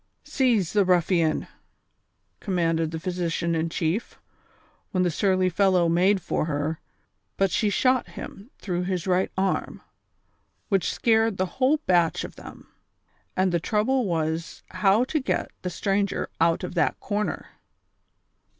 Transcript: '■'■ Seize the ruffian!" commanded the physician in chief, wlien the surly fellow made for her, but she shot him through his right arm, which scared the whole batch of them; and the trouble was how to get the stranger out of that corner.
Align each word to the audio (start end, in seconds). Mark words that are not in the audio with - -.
'■'■ 0.25 0.27
Seize 0.27 0.73
the 0.73 0.83
ruffian!" 0.83 1.47
commanded 2.45 2.89
the 2.89 2.99
physician 2.99 3.53
in 3.53 3.69
chief, 3.69 4.19
wlien 4.95 5.03
the 5.03 5.11
surly 5.11 5.47
fellow 5.47 5.87
made 5.87 6.23
for 6.23 6.45
her, 6.45 6.79
but 7.37 7.51
she 7.51 7.69
shot 7.69 8.07
him 8.07 8.49
through 8.57 8.81
his 8.81 9.05
right 9.05 9.31
arm, 9.37 9.83
which 10.69 10.91
scared 10.91 11.37
the 11.37 11.45
whole 11.61 11.77
batch 11.85 12.23
of 12.23 12.35
them; 12.35 12.67
and 13.37 13.51
the 13.51 13.59
trouble 13.59 14.07
was 14.07 14.63
how 14.71 15.03
to 15.03 15.19
get 15.19 15.51
the 15.61 15.69
stranger 15.69 16.31
out 16.41 16.63
of 16.63 16.73
that 16.73 16.99
corner. 16.99 17.49